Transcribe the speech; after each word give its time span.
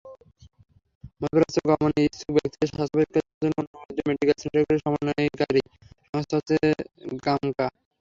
মধ্যপ্রাচ্যে 1.21 1.61
গমনে 1.69 2.01
ইচ্ছুক 2.07 2.29
ব্যক্তিদের 2.35 2.69
স্বাস্থ্যপরীক্ষার 2.69 3.25
জন্য 3.41 3.55
অনুমোদিত 3.61 3.99
মেডিকেল 4.09 4.37
সেন্টারগুলোর 4.41 4.83
সমন্বয়কারী 4.83 5.61
সংস্থা 6.05 6.35
হচ্ছে 6.37 6.55
গামকা। 7.25 7.67